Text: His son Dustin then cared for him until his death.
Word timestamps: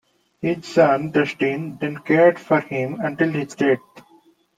His 0.41 0.65
son 0.65 1.11
Dustin 1.11 1.77
then 1.79 1.99
cared 1.99 2.39
for 2.39 2.59
him 2.59 2.97
until 3.01 3.31
his 3.33 3.53
death. 3.53 3.77